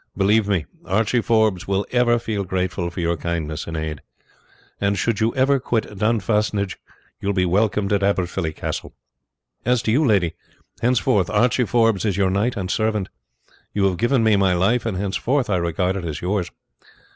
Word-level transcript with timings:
Believe 0.17 0.47
me, 0.47 0.65
Archie 0.87 1.21
Forbes 1.21 1.67
will 1.67 1.85
ever 1.91 2.17
feel 2.17 2.43
grateful 2.43 2.89
for 2.89 2.99
your 2.99 3.15
kindness 3.15 3.67
and 3.67 3.77
aid; 3.77 4.01
and 4.79 4.97
should 4.97 5.19
you 5.19 5.31
ever 5.35 5.59
quit 5.59 5.83
Dunstaffnage 5.95 6.77
you 7.19 7.27
will 7.27 7.33
be 7.35 7.45
welcomed 7.45 7.93
at 7.93 8.01
Aberfilly 8.01 8.51
Castle. 8.55 8.95
As 9.63 9.83
to 9.83 9.91
you, 9.91 10.03
lady, 10.03 10.33
henceforth 10.81 11.29
Archie 11.29 11.65
Forbes 11.67 12.03
is 12.03 12.17
your 12.17 12.31
knight 12.31 12.57
and 12.57 12.71
servant. 12.71 13.09
You 13.75 13.85
have 13.85 13.97
given 13.97 14.23
me 14.23 14.35
my 14.37 14.53
life, 14.55 14.87
and 14.87 14.97
henceforth 14.97 15.51
I 15.51 15.57
regard 15.57 15.95
it 15.95 16.03
as 16.03 16.19
yours. 16.19 16.49